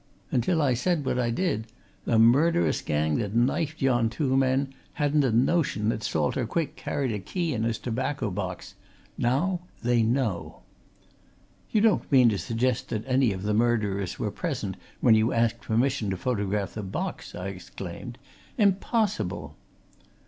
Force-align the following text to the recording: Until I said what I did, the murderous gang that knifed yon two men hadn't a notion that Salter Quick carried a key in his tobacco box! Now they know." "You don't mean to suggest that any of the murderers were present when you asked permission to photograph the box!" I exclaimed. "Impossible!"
Until 0.31 0.63
I 0.63 0.73
said 0.73 1.05
what 1.05 1.19
I 1.19 1.29
did, 1.29 1.67
the 2.05 2.17
murderous 2.17 2.81
gang 2.81 3.17
that 3.17 3.35
knifed 3.35 3.83
yon 3.83 4.09
two 4.09 4.35
men 4.35 4.73
hadn't 4.93 5.23
a 5.23 5.29
notion 5.31 5.89
that 5.89 6.01
Salter 6.01 6.47
Quick 6.47 6.75
carried 6.75 7.11
a 7.11 7.19
key 7.19 7.53
in 7.53 7.61
his 7.61 7.77
tobacco 7.77 8.31
box! 8.31 8.73
Now 9.15 9.59
they 9.83 10.01
know." 10.01 10.61
"You 11.69 11.81
don't 11.81 12.11
mean 12.11 12.29
to 12.29 12.39
suggest 12.39 12.89
that 12.89 13.03
any 13.07 13.31
of 13.31 13.43
the 13.43 13.53
murderers 13.53 14.17
were 14.17 14.31
present 14.31 14.75
when 15.01 15.13
you 15.13 15.33
asked 15.33 15.61
permission 15.61 16.09
to 16.09 16.17
photograph 16.17 16.73
the 16.73 16.81
box!" 16.81 17.35
I 17.35 17.49
exclaimed. 17.49 18.17
"Impossible!" 18.57 19.55